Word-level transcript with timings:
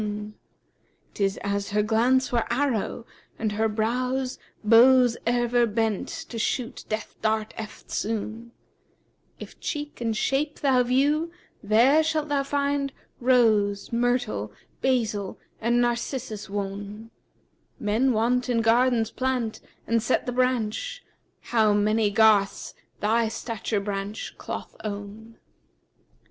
[FN#356] 0.01 0.33
'Tis 1.13 1.37
as 1.43 1.69
her 1.69 1.83
glance 1.83 2.31
were 2.31 2.51
arrow, 2.51 3.05
and 3.37 3.51
her 3.51 3.69
brows 3.69 4.39
* 4.51 4.63
Bows 4.73 5.15
ever 5.27 5.67
bent 5.67 6.07
to 6.07 6.39
shoot 6.39 6.85
Death 6.89 7.13
dart 7.21 7.53
eftsoon: 7.55 8.49
If 9.39 9.59
cheek 9.59 10.01
and 10.01 10.17
shape 10.17 10.61
thou 10.61 10.81
view, 10.81 11.31
there 11.61 12.01
shalt 12.01 12.29
thou 12.29 12.41
find 12.41 12.91
* 13.09 13.19
Rose, 13.31 13.93
myrtle, 13.93 14.51
basil 14.81 15.37
and 15.61 15.79
Narcissus 15.79 16.49
wone. 16.49 17.11
Men 17.79 18.11
wont 18.11 18.49
in 18.49 18.61
gardens 18.61 19.11
plant 19.11 19.61
and 19.85 20.01
set 20.01 20.25
the 20.25 20.31
branch, 20.31 21.05
* 21.23 21.39
How 21.53 21.73
many 21.73 22.09
garths 22.09 22.73
thy 23.01 23.27
stature 23.27 23.79
branch 23.79 24.35
cloth 24.39 24.75
own!' 24.83 25.35